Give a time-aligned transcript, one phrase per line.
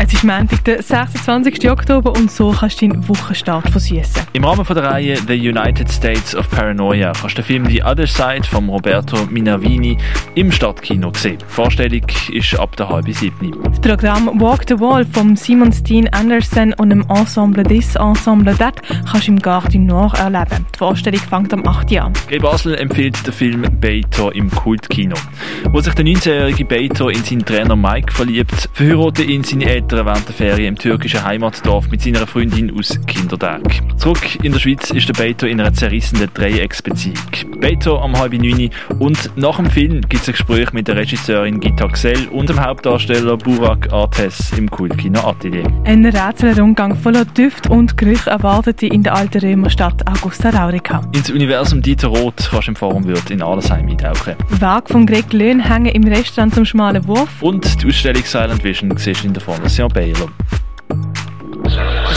[0.00, 1.68] Es ist Montag, der 26.
[1.68, 4.22] Oktober und so kannst du deinen Wochenstart versüßen.
[4.32, 7.82] Im Rahmen von der Reihe The United States of Paranoia kannst du den Film The
[7.82, 9.98] Other Side von Roberto Minavini
[10.36, 11.38] im Stadtkino sehen.
[11.40, 12.02] Die Vorstellung
[12.32, 13.50] ist ab der halben siebten.
[13.64, 18.80] Das Programm Walk the Wall von Simon Steen Anderson und dem Ensemble This Ensemble That
[19.10, 20.64] kannst du im Gare du Nord erleben.
[20.74, 21.90] Die Vorstellung fängt am 8.
[21.90, 22.12] Uhr an.
[22.28, 25.16] Gay Basel empfiehlt den Film Beito im Kultkino.
[25.72, 30.28] Wo sich der 19-jährige Beito in seinen Trainer Mike verliebt, verheiratet ihn seine Eltern während
[30.28, 33.62] der Ferien im türkischen Heimatdorf mit seiner Freundin aus Kindertag.
[33.96, 37.16] Zurück in der Schweiz ist der Beito in einer zerrissenen Dreiecksbeziehung.
[37.60, 41.58] Beito am halben neun und nach dem Film gibt es ein Gespräch mit der Regisseurin
[41.58, 45.66] Gita Xell und dem Hauptdarsteller Burak Artes im Kultkino Atelier.
[45.84, 51.02] Ein Rätselrundgang voller Düfte und Gerüche erwartet dich in der alten Römerstadt Augusta Raurica.
[51.12, 54.34] Ins Universum Dieter Roth kannst du im Forumwirt in Allersheim eintauchen.
[54.50, 57.42] Werk von Greg Löhn hängen im Restaurant zum schmalen Wurf.
[57.42, 59.42] Und die Ausstellung Silent Vision siehst du in der
[59.78, 60.28] Fondation Baylor.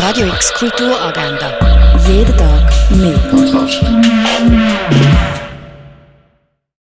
[0.00, 1.58] Radio X Kulturagenda.
[2.06, 4.47] Jeden Tag mehr.